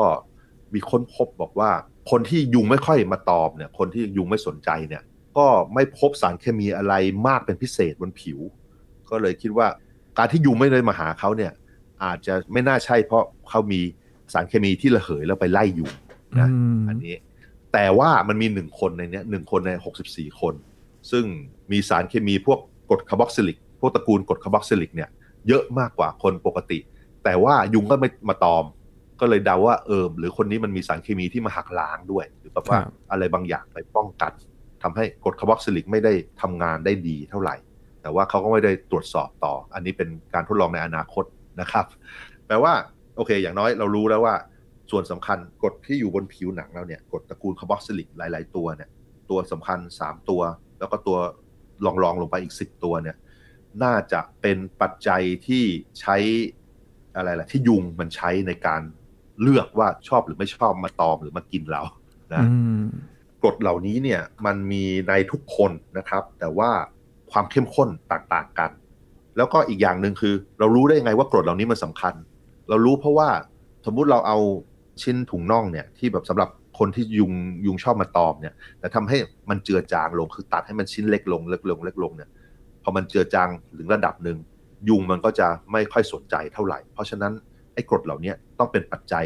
[0.73, 1.71] มีค้นพบบอกว่า
[2.11, 5.03] คนที่ยุงไม่ค่อยมาตอมเนี่ยคนที่ยุงไม่สนใจเนี่ย
[5.37, 6.93] ก็ไม่พบสารเคมีอะไร
[7.27, 8.39] มากเป็นพิเศษบนผิว
[9.09, 9.67] ก็เลยคิดว่า
[10.17, 11.51] การที่ยุงไม่ได้มาหาเขาเนี่ย
[12.03, 13.81] อาจจะไม่น่าใช่เพราะเขามี
[14.33, 15.91] สารเคมีที่ระเหยแล้วไปไล่ยุง
[16.39, 16.49] นะ
[16.89, 17.15] อันนี้
[17.73, 19.71] แต่ว่ามันมีหนึ่งคนในเนี้ยหนึ่งคนใน
[20.05, 20.53] 64คน
[21.11, 21.25] ซึ่ง
[21.71, 22.59] มีสารเคมีพวก
[22.89, 25.09] กรดคาร์บอกซิลิก พวกตระกูลกรดคาร์บอกซิลิกเนี่ย
[25.47, 26.79] เยอะมากกว่าคนปกติ
[27.23, 28.65] แต่ว่ายุงก็ไม่มาตอม
[29.19, 34.31] ก็เลยเดาว่าเออหรือคนนี้มันมีสารเคมีที่มาหักล้างด้วย หรือแบบว่าครับอะไรบางอย่างไปป้องกัน
[34.83, 37.55] ทำให้กรดคาร์บอกซิลิกไม่ได้ทำงานได้ดีเท่าไหร่
[38.01, 41.25] แต่ว่าเขาก็ไม่ได้ตรวจสอบต่อ อันนี้เป็นการทดลองในอนาคต
[41.61, 41.85] นะครับ
[42.47, 42.73] แปลว่า
[43.15, 44.35] โอเค อย่างน้อยเรารู้แล้วว่า
[44.91, 48.89] ส่วนสำคัญกรดที่อยู่บนผิวหนังเราเนี่ยกรดตระกูลคาร์บอกซิลิกหลาย ๆ ตัวเนี่ย
[49.29, 50.41] ตัวสำคัญ 3 ตัว
[50.79, 51.17] แล้วก็ตัว
[51.85, 53.17] รองรองๆลงไปอีก10ตัวเนี่ย
[53.83, 55.63] น่าจะเป็นปัจจัยที่
[55.99, 56.15] ใช้
[57.15, 58.81] อะไรล่ะ ที่ยุงมันใช้ในการ
[59.41, 61.81] เลือกว่าชอบหรือไม่ชอบมาตอมหรือมากินเรา
[62.33, 62.83] นะอืม
[63.41, 66.69] กรดเหล่านี้เนี่ยมันมีในทุกคนนะครับ แต่ว่า
[67.31, 68.71] ความเข้มข้นต่างๆกัน
[69.37, 72.13] แล้วก็อีกอย่างหนึ่งคือ เรารู้ได้ยังไงว่ากรดเหล่านี้มันสำคัญ
[72.69, 73.29] เรารู้เพราะว่า
[73.85, 74.37] สมมุติเราเอา
[75.01, 77.33] ชิ้นถุงน่องเนี่ยที่แบบสำหรับ คนที่ยุง
[77.65, 79.17] ยุงชอบมาตอมเนี่ยแต่ทำให้
[79.49, 82.29] มันเจือจางลงคือตัดให้มันชิ้นเล็กลงเล็กลงเล็กลงเนี่ย
[82.83, 84.37] พอมันเจือจางถึงระดับหนึ่ง
[84.89, 87.33] ยุงมันก็จะไม่ค่อยสนใจเท่าไหร่ เพราะฉะนั้น
[87.73, 89.25] ไอ้กรดเหล่านี้ต้องเป็นปัจจัย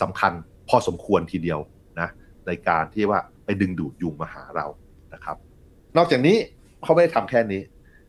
[0.00, 0.32] สำคัญ
[0.68, 1.60] พอสมควรทีเดียว
[2.00, 2.08] นะ
[2.46, 4.66] ในการที่ว่าไปดึงดูดยุงมาหาเรา
[5.14, 5.36] นะครับ
[5.96, 6.36] นอกจากนี้
[6.82, 7.60] เขาไม่ได้ทำแค่นี้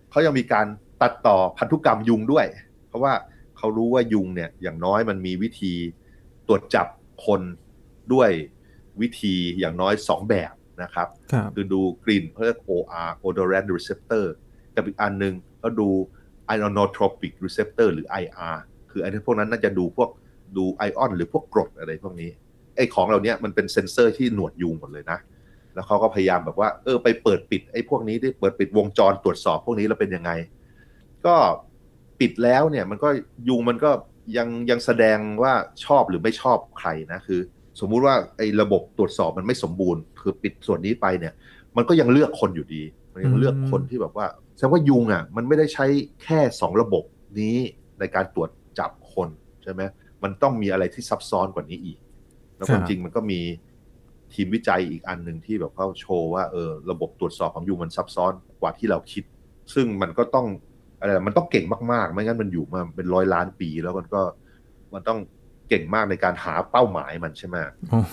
[0.10, 0.66] เขายังมีการ
[1.02, 2.46] ตัดต่อพันธุกรรมยุงด้วย
[2.88, 3.14] เพราะว่า
[3.58, 5.74] เขารู้ว่ายุงเนี่ยอย่างน้อยมันมีวิธี
[6.48, 6.88] ตรวจจับ
[7.26, 7.42] คน
[8.14, 8.30] ด้วย
[9.02, 14.26] วิธีอย่างน้อย 2 แบบนะครับครับ คือดูกลิ่นเขาเรียก OR odorant receptor
[14.76, 15.90] กับอีกอันหนึงก็ดู
[16.56, 18.58] ionotropic receptor หรือ IR
[18.92, 20.10] คือไอ้พวกนั้นน่าจะดูพวก
[20.58, 22.30] ดูไอออนหรือพวกกรดอะไรพวกนี้
[22.76, 25.20] ไอ้ของเหล่านี้มันเป็นเซนเซอร์ที่หนวดยุงหมดเลยนะ
[25.74, 30.32] แล้วเขาก็พยายามแบบว่า เออไปเปิดปิดไอ้พวกนี้ได้เปิดปิดวงจรตรวจสอบพวกนี้แล้วเป็นยังไง
[31.26, 31.36] ก็
[32.20, 33.10] ปิดแล้วเนี่ยมันก็
[33.50, 33.92] ยุงมันก็
[34.38, 35.54] ยังยังแสดงว่า
[35.86, 37.42] ชอบหรือไม่ชอบใครนะคือ
[37.80, 41.34] สมมุติว่าไอ้ระบบตรวจสอบมันไม่สมบูรณ์ คือปิดส่วนนี้ไปเนี่ย
[41.78, 45.86] มันก็ยังเลือกคนอยู่ดี มันยังเลือกคนที่แบบว่าแสดงว่ายุงอะ มันไม่ได้ใช้
[46.24, 47.04] แค่สองระบบ
[47.40, 47.58] นี้
[48.00, 49.30] ในการตรวจจับคน
[49.64, 49.82] ใช่ไหม
[50.24, 51.98] มันต้องมีอะไรที่ซับซ้อนกว่านี้อีก
[52.56, 53.40] แล้วความจริงมันก็มี
[54.34, 58.32] ทีมวิจัยอีกอันหนึ่งที่แบบเขาโชว์ว่าเออระบบตรวจสอบของยุงมันซับซ้อน
[58.62, 59.24] กว่าที่เราคิด
[59.74, 60.48] ซึ่งมันก็ต้อง
[61.00, 64.22] อะไรมันต้องเก่งมากๆ ไม่งั้นมันอยู่มาเป็นร้อยล้านปีแล้วมันก็
[64.94, 65.20] มันต้อง
[65.72, 67.56] เก่งมากในการหาเป้าหมายมันใช่ไหม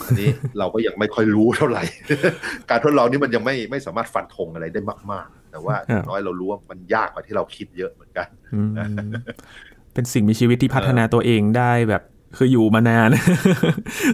[0.06, 1.82] อันนี้เราก็ยังไม่ค่อยรู้เท่าไหร่
[2.70, 4.80] การทดลองนี้มันยังไม่ไม่สามารถฟันธงอะไรได้
[5.12, 5.74] มาก ๆ แต่ว่า
[6.08, 8.28] น้อยเรารู้ว่ามันยากกว่าที่เราคิดเยอะเหมือนกัน
[9.94, 12.02] เป็นสิ่งมีชีวิตที่พัฒนาตัวเองได้แบบ
[12.36, 13.08] คืออยู่มานาน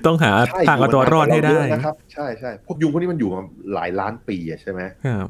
[0.07, 0.31] ต้องหา
[0.69, 3.43] ทางเอาตัวรอดให้ได้นะครับใช่ใช่พวกยุงพวกนี้มันอยู่มา
[3.75, 4.81] หลายล้านปีใช่ไหม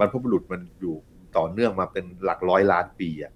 [0.01, 0.95] บรรพบุรุษมันอยู่
[1.37, 3.33] ต่อเนื่องมาเป็นหลักร้อยล้านปีอะ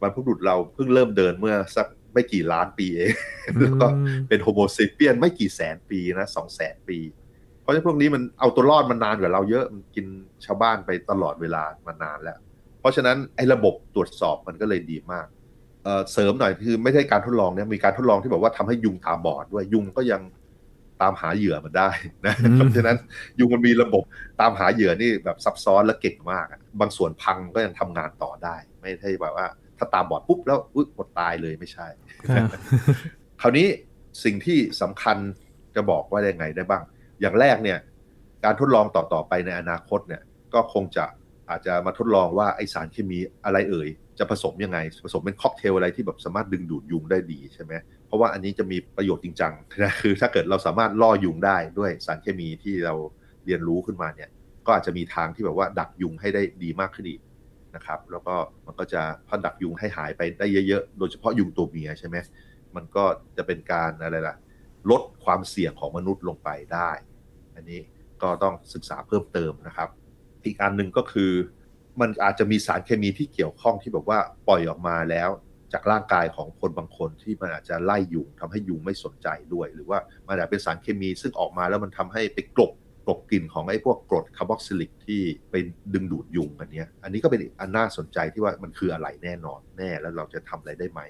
[0.00, 3.14] บรรพบุรุษเราเพิ่งเริ่มเดินเมื่อสัก ไม่กี่ล้านปีเอง
[3.60, 3.86] แล้วก็
[4.28, 6.98] เป็นโฮโมเซเปียนไม่กี่แสนปีนะสองแสนปี
[7.60, 10.06] เพราะฉะนั้นพวกนี้มันเอาตัวรอดมานานกว่าเราเยอะมันกิน
[10.44, 12.38] ชาวบ้านไปตลอดเวลามานานแล้ว
[12.80, 15.26] เพราะฉะนั้นไอ้ระบบตรวจสอบมันก็เลยดีมาก
[16.12, 20.22] เสริมหน่อยคือไม่ใช่การทดลองเนี่ยมีการทดลองที่บอกว่าทำให้ยุงตาบอดด้วยยุงก็ยัง
[21.02, 21.90] ตามหาเหยื่อมันได้
[22.26, 22.96] นะเพราะฉะนั้น
[23.38, 24.02] ยุงมันมีระบบ
[24.40, 26.46] ตามหาเหยื่อนี่แบบซับซ้อนและเก่งมาก
[26.80, 29.46] บางส่วนพังก็ยังทำงานต่อได้ ไม่ใช่แบบว่า
[29.78, 31.86] ถ้าตาบอดปุ๊บแล้วอุ้ยหมดตายเลยไม่ใช่
[33.40, 33.66] คราวนี้
[34.24, 35.16] สิ่งที่สำคัญ
[35.74, 36.82] จะบอกว่ายังไงได้บ้าง
[37.20, 37.78] อย่างแรกเนี่ย
[38.44, 40.22] การทดลองต่อๆไปในอนาคตเนี่ย
[40.54, 41.04] ก็คงจะ
[41.50, 47.72] อาจจะมาทดลองว่าไอสารเคมีอะไรเอ่ย จะผสมยังไง ผสมเป็นค็อกเทลอะไรที่แบบสามารถดึงดูดยุงได้ดีใช่ไหม
[48.06, 52.94] เพราะว่าอันนี้จะมีประโยชน์จริงจังนะคือถ้าเกิดเราสามารถล่อยุงได้ด้วยสารเคมีที่เรา
[53.46, 54.28] เรียนรู้ขึ้นมาเนี่ย
[54.66, 57.20] ก็อาจจะมีทางที่แบบว่าดักยุงให้ได้ดีมากขึ้นอีก
[57.74, 58.34] นะครับ แล้วก็
[58.66, 62.16] มันก็จะพันดักยุงให้หายไปได้เยอะๆ โดยเฉพาะยุงตัวเมียใช่ไหม
[62.76, 63.04] มันก็
[63.36, 64.36] จะเป็นการอะไรล่ะ
[64.90, 66.90] ลดความเสี่ยงของมนุษย์ลงไปได้
[67.54, 67.80] อันนี้
[68.22, 69.88] ก็ต้องศึกษาเพิ่มเติมนะครับ
[70.44, 71.32] อีกอันหนึ่งก็คือ
[72.00, 75.30] มันอาจจะมีสารเคมีที่เกี่ยวข้องที่แบบว่าปล่อยออกมาแล้ว
[75.72, 82.72] จากร่างกายของคนบางคนที่มันอาจจะไล่ยุงทำให้ยุงไม่สนใจด้วย หรือว่ามันอาจจะเป็นสารเคมีซึ่งออกมาแล้วมันทำให้ไปกลบ
[83.06, 85.54] กลบกลิ่นของไอ้พวกกรดคาร์บอกซิลิกที่ไป
[85.94, 91.00] ดึงดูดยุงอันนี้อันนี้ก็เป็นอันน่าสนใจที่ว่ามันคืออะไรแน่นอนแน่แล้วเราจะทำอะไรได้ไหม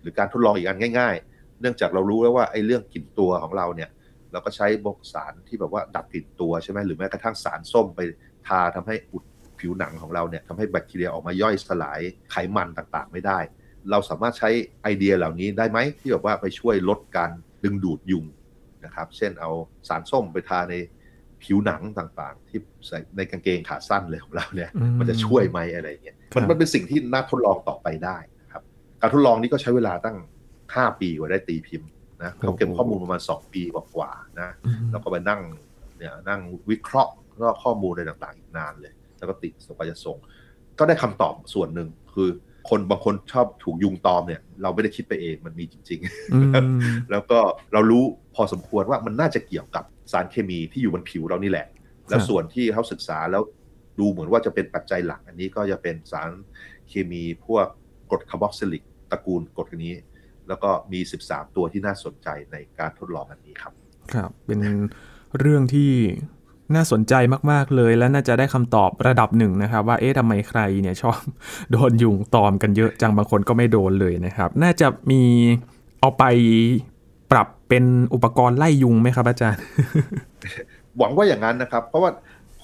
[0.00, 3.90] หรือการทดลองอีกอันง่าย ๆ เนื่องจากเรารู้แล้วว่าไอ้เรื่องกลิ่นตัวของเราเนี่ย
[4.32, 8.00] เราก็ใช้บกสารที่แบบว่าดับกลิ่นตัวใช่ไหมหรือแม้กระทั่งสารส้มไป
[8.48, 9.24] ทาทำให้อุด
[9.58, 12.00] ผิวหนังของเราเนี่ยทำให้แบคทีเรียออกมาย่อยสลาย
[12.30, 13.38] ไขมันต่างๆ ไม่ได้
[13.90, 14.50] เราสามารถใช้
[14.82, 17.30] ไอเดียเหล่านี้ได้ไหมที่แบบว่าไปช่วยลดการ
[17.64, 18.24] ดึงดูดยุง
[18.84, 19.50] นะครับ เช่นเอา
[19.88, 20.74] สารส้มไปทาใน
[21.42, 28.62] ผิวหนังต่างๆ ที่ใส่ในกางเกงขาสั้นเลยของเราเนี่ยมันจะช่วยไหมอะไรเงี้ยมันมันเป็นสิ่งที่น่าทดลองต่อไปได้นะครับ
[29.00, 30.16] การทดลองนี้ก็ใช้เวลาตั้ง
[30.58, 31.88] 5 ปีกว่าได้ตีพิมพ์
[32.22, 34.50] นะเขาเก็บข้อมูลประมาณ 2 ปีกว่าๆนะ
[34.90, 35.40] แล้วก็ไปนั่ง
[35.98, 37.12] เนี่ยนั่งวิเคราะห์
[37.62, 40.16] ข้อมูลอะไรต่างๆ อีกนานเลย แล้วก็ติดสปายส่ง
[40.78, 42.28] ก็ได้คำตอบส่วนหนึ่งคือ
[42.70, 46.00] คนบางคนชอบถูกยุงตอมเนี่ยเราไม่ได้คิดไปเองมันมีจริง
[46.54, 47.38] ๆ แล้วก็
[47.72, 51.66] เรารู้พอสมควรว่ามันน่าจะเกี่ยวกับ สารเคมีที่อยู่บนผิวเรานี่แหละ
[52.08, 53.42] แล้วส่วนที่เขาศึกษาแล้ว
[53.98, 56.30] ดูเหมือนว่าจะเป็นปัจจัยหลัก อันนี้ก็จะเป็นสาร
[56.88, 57.66] เคมีพวก
[58.10, 59.94] กรดคาร์บอกซิลิกตระกูลกรดนี้
[60.48, 63.72] แล้วก็มี 13 ตัวที่น่าสนใจในการทดลองอันนี้ครับ
[64.12, 64.60] ครับ เป็น
[65.38, 65.92] เรื่องที่
[66.74, 67.14] น่าสนใจ
[67.50, 71.20] มาก ๆ เลย และน่าจะได้คำตอบระดับหนึ่งนะครับ ว่าเอ๊ะทำไมใครเนี่ยชอบ
[71.70, 75.22] โดนยุงตอมกันเยอะจังบางคนก็ไม่โดนเลยนะครับ น่าจะมี
[76.00, 76.24] เอาไป
[77.32, 79.62] ปรับเป็นอุปกรณ์ไล่ยุงไหมครับอาจารย์
[80.98, 82.10] หวังว่าอย่างนั้นนะครับ เพราะว่า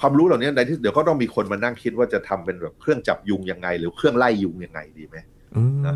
[0.00, 5.16] ความรู้เหล่านี้ในที่เดี๋ยวก็ต้องมีคนมานั่งคิดว่าจะทำเป็นแบบเครื่องจับยุงยังไง หรือเครื่องไล่ยุงยังไงดีไหม
[5.86, 5.94] นะ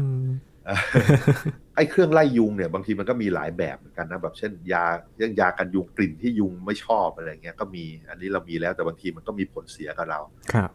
[1.76, 4.84] ไอ้เครื่องไล่ยุงเนี่ยบางทีมันก็มีหลายแบบเหมือนกันนะแบบเช่นยา
[5.16, 10.20] เรื่องยากันยุงกลิ่นที่ยุงไม่ชอบอะไรเงี้ยก็มีอันนี้เรามีแล้วแต่บางทีมันก็มีผลเสียกับเรา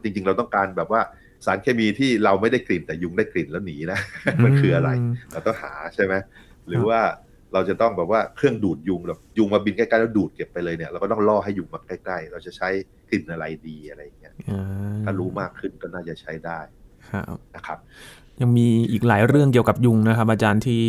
[0.02, 1.02] จริง ๆ เราต้องการแบบว่า
[1.46, 4.00] สารเคมีที่เราไม่ได้กลิ่นแต่ยุงได้กลิ่นแล้วหนีนะ
[4.44, 4.90] มันคืออะไร
[5.32, 6.14] เราต้องหาใช่ไหม
[6.68, 7.00] หรือว่า
[7.54, 12.70] เราจะต้องแบบว่าเครื่องดูดยุงแบบยุงมาบินใกล้ๆแล้วดูดเก็บไปเลยเนี่ยเราก็ต้องล่อให้ยุงมาใกล้ๆ เราจะใช้
[13.10, 14.34] กลิ่นอะไรดีอะไรเงี้ย
[15.04, 16.60] ถ้ารู้มากขึ้นก็น่าจะใช้ได้
[17.56, 17.78] นะครับ
[18.42, 20.84] ยังมีอีกหลายเรื่องเกี่ยวกับยุงนะครับ อาจารย์ที่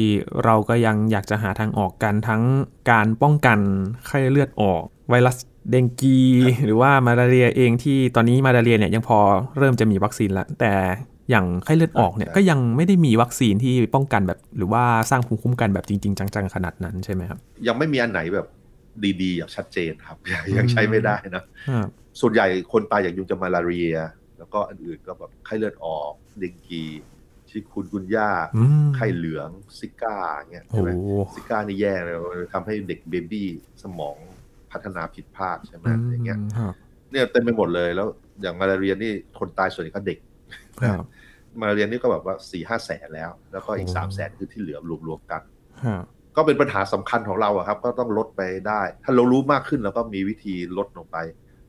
[0.44, 2.42] เราก็ยังอยากจะหาทางออกกันทั้ง
[2.90, 3.58] การป้องกัน
[4.06, 5.36] ไข้เลือดออก ไวรัส
[5.70, 6.18] เดงกี
[6.64, 9.18] หรือว่ามาลาเรียเองที่ตอนนี้มาลาเรียเนี่ยยังพอ
[9.58, 10.72] เริ่มจะมีวัคซีนแล้วแต่
[11.30, 18.46] อย่างไข้เลือดออกเนี่ยก็ยังไม่ได้มีวัคซีนที่ป้องกันแบบ หรือว่าสร้างภูมิคุ้มกันแบบจริง ๆ จังๆขนาดนั้นใช่ไหมครับ ยังไม่มีอันไหนแบบ
[19.22, 20.18] ดีๆอย่างชัดเจนครับ
[20.58, 21.44] ยังใช้ไม่ได้นะ
[22.20, 23.96] ส่วนใหญ่คนตายอย่างยุงจะมาลาเรีย
[24.38, 26.82] แล้วก็อันอื่นก็แบบไข้เลือดออกเดงกี
[27.50, 30.16] ชิคุณกุญย่าอืมไข่เหลืองซิก้า
[30.50, 31.02] เงี้ยโอ้ใช่ไหมโห
[31.34, 32.14] ซิก้านี่แย่เลย
[32.52, 33.48] ทำให้เด็กเบบี้
[33.82, 34.16] สมอง
[34.72, 36.74] พัฒนาผิดพลาดใช่ไหมอย่างเงี้ยครับ
[37.10, 38.06] เนี่ยเต็มไปหมดเลยแล้ว
[38.40, 40.33] อย่างมาลาเรียนี่คนตายส่วนใหญ่ก็เด็กครับ
[41.60, 45.42] มาลาเรียนี่ก็แบบว่าสี่ห้าแสนแล้ว แล้วก็อีกโอ้สามแสนคือที่เหลือรวมๆกัน
[45.84, 46.04] ครับ
[46.36, 51.16] ก็เป็นปัญหาสำคัญของเราอะครับ ก็ต้องลดไปได้ ถ้าเรารู้มากขึ้นเราก็มีวิธีลดลงไป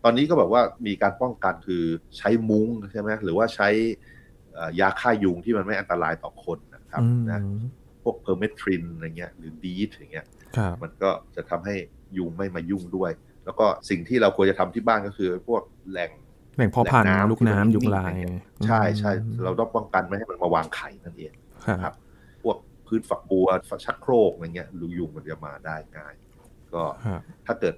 [0.03, 1.83] ตอนนี้ก็แบบว่ามีการป้องกันคือ
[2.17, 3.69] ใช้มุ้งใช่ไหมหรือว่าใช้
[4.53, 7.39] เอ่อยาฆ่ายุงที่มันไม่อันตรายต่อคนนะครับอืมนะ
[8.03, 10.25] พวกเพอร์เมทรินอะไรเงี้ยหรือดีทอย่างเงี้ย
[10.57, 11.75] ครับมันก็จะทำให้
[12.17, 13.11] ยุงไม่มายุ่งด้วย
[13.45, 16.11] แล้วก็สิ่งที่เราควรจะทำที่บ้านก็คือ พวกแหล่ง
[16.55, 18.13] แบ่งพ่อพันธุ์แหล่งน้ำลูกน้ำยุงลาย
[18.67, 21.33] ใช่ใช่อืมเราต้องป้องกันไม่ให้มันมาวางไข่นั่นเอง
[21.65, 21.93] ครับครับ
[22.43, 26.13] พวกพื้นฝักบัวฝักชักโครกอะไรเงี้ยรูยุงมันจะมาได้ง่าย
[26.73, 27.75] ก็ครับถ้าเกิด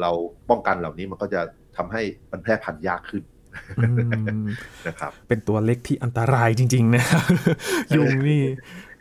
[0.00, 0.10] เรา
[0.50, 1.40] ป้องกันเหล่านี้มันก็จะ
[1.76, 3.22] ทำให้มันแพร่พันธุ์ยากขึ้น
[3.78, 3.88] อื
[4.42, 4.46] ม
[4.86, 7.24] นะครับ เป็นตัวเล็กที่อันตรายจริง ๆ นะครับ
[7.96, 8.42] ยุงนี่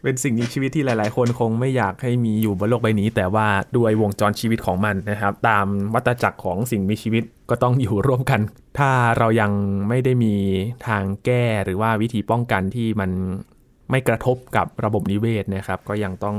[0.03, 8.41] เป็นสิ่งมีชีวิตที่หลาย ๆ คนคงไม่อยากให้มีอยู่บนโลกใบนี้ แต่ว่าด้วยวงจรชีวิตของมันนะครับ ตามวัฏจักรของสิ่งมีชีวิตก็ต้องอยู่ร่วมกัน
[8.79, 9.51] ถ้าเรายัง
[9.89, 10.35] ไม่ได้มี
[10.87, 13.11] ทางแก้หรือว่าวิธีป้องกันที่มัน
[13.91, 16.37] ไม่กระทบกับระบบนิเวศนะครับ ก็ยังต้อง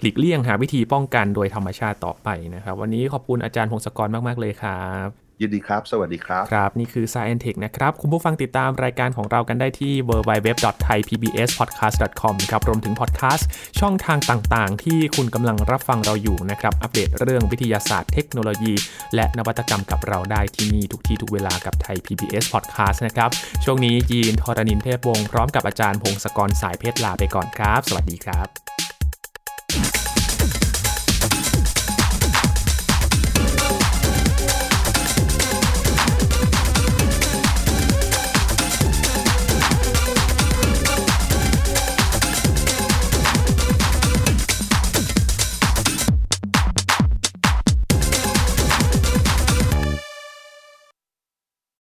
[0.00, 13.48] หลีกเลี่ยงหาวิธีป้องกันโดยธรรมชาติต่อไปนะครับ วันนี้ขอบคุณอาจารย์พงศกรมาก ๆ เลยครับ ยินดีครับ สวัสดีครับ ครับ นี่คือ Science Tech นะครับ คุณผู้ฟังติดตามรายการของเรากันได้ที่ www.thaipbspodcast.com ครับ รวมถึงพอดแคสต์
[13.80, 18.74] ช่องทางต่างๆ ที่คุณกำลังรับฟังเราอยู่นะครับ อัปเดตเรื่องวิทยาศาสตร์เทคโนโลยี
[19.14, 23.30] และนวัตกรรมกับเราได้ที่นี่ ทุกที่ทุกเวลากับไทย PBS Podcast นะครับ
[23.64, 28.48] ช่วงนี้ยีนทรณินเทพวงศ์พร้อมกับอาจารย์พงศกรสายเพชรลาไปก่อนครับ สวัสดีครับ